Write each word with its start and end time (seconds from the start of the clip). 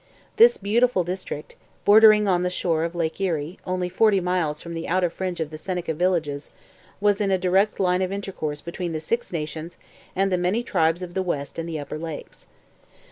This 0.37 0.57
beautiful 0.57 1.03
district, 1.03 1.55
bordering 1.85 2.27
on 2.27 2.41
the 2.41 2.49
shore 2.49 2.83
of 2.83 2.95
Lake 2.95 3.21
Erie, 3.21 3.59
only 3.67 3.87
forty 3.87 4.19
miles 4.19 4.59
from 4.59 4.73
the 4.73 4.87
outer 4.87 5.11
fringe 5.11 5.39
of 5.39 5.51
the 5.51 5.59
Seneca 5.59 5.93
villages, 5.93 6.49
was 6.99 7.21
in 7.21 7.29
a 7.29 7.37
direct 7.37 7.79
line 7.79 8.01
of 8.01 8.11
intercourse 8.11 8.61
between 8.61 8.93
the 8.93 8.99
Six 8.99 9.31
Nations 9.31 9.77
and 10.15 10.31
the 10.31 10.39
many 10.39 10.63
tribes 10.63 11.03
of 11.03 11.13
the 11.13 11.21
west 11.21 11.59
and 11.59 11.69
the 11.69 11.77
upper 11.79 11.99
lakes. 11.99 12.47